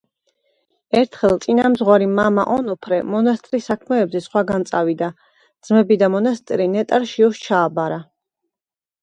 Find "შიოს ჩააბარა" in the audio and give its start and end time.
7.15-8.03